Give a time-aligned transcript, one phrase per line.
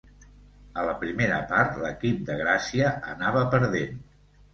[0.83, 4.01] A la primera part, l'equip de Gràcia anava perdent.